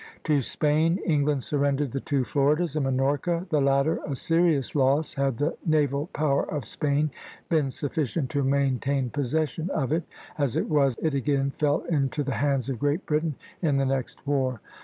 To 0.23 0.41
Spain, 0.41 0.97
England 1.05 1.43
surrendered 1.43 1.91
the 1.91 1.99
two 1.99 2.23
Floridas 2.23 2.75
and 2.75 2.85
Minorca, 2.87 3.45
the 3.51 3.61
latter 3.61 3.99
a 4.03 4.15
serious 4.15 4.73
loss 4.73 5.13
had 5.13 5.37
the 5.37 5.55
naval 5.63 6.07
power 6.07 6.41
of 6.43 6.65
Spain 6.65 7.11
been 7.49 7.69
sufficient 7.69 8.31
to 8.31 8.43
maintain 8.43 9.11
possession 9.11 9.69
of 9.69 9.91
it; 9.91 10.01
as 10.39 10.55
it 10.55 10.67
was, 10.67 10.95
it 11.03 11.13
again 11.13 11.51
fell 11.51 11.81
into 11.81 12.23
the 12.23 12.31
hands 12.33 12.67
of 12.67 12.79
Great 12.79 13.05
Britain 13.05 13.35
in 13.61 13.77
the 13.77 13.85
next 13.85 14.25
war. 14.25 14.59